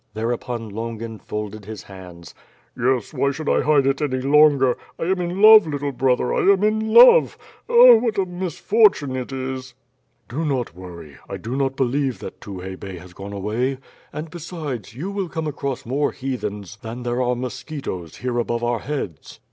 [0.15, 2.33] Thereupon Longin folded his hands.
[2.75, 4.75] "Yes, why should I hide it any longer?
[4.97, 7.37] I am in love, little brother, I am in love.
[7.69, 7.93] Ah!
[7.93, 9.75] what a misfortune it is."
[10.27, 13.55] "Do not worry, I do not believe that Tukhay Bey has gone 3X6 ^^'^^^^^^^^^ BWORD.
[13.55, 13.77] away,
[14.11, 18.79] and, besides, you will come across more Heathenfl than there are mosqmtoes here above our
[18.79, 19.39] heads."